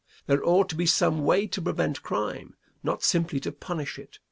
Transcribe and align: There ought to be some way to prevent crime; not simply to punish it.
There 0.25 0.43
ought 0.43 0.67
to 0.69 0.75
be 0.75 0.87
some 0.87 1.25
way 1.25 1.45
to 1.45 1.61
prevent 1.61 2.01
crime; 2.01 2.55
not 2.81 3.03
simply 3.03 3.39
to 3.41 3.51
punish 3.51 3.99
it. 3.99 4.17